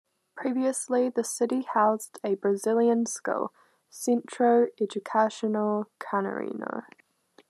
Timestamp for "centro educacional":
3.91-5.85